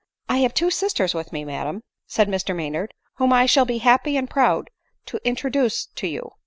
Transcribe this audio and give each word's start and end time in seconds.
"I 0.29 0.37
have 0.37 0.55
two 0.55 0.71
sisters 0.71 1.13
with 1.13 1.31
me, 1.31 1.45
madam," 1.45 1.83
said 2.07 2.27
Mr 2.27 2.55
May 2.55 2.71
nard," 2.71 2.95
whom 3.17 3.31
I 3.31 3.45
shall 3.45 3.65
be 3.65 3.77
happy 3.77 4.17
and 4.17 4.27
proud 4.27 4.71
to 5.05 5.19
introduce 5.23 5.85
to 5.93 6.07
you. 6.07 6.31